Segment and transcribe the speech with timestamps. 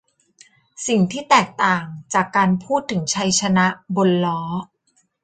[0.87, 4.41] สิ่งที่แตกต่างจากการพูดถึงชัยชนะบนล้อ